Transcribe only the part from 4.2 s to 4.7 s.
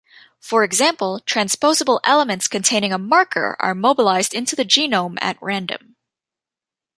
into the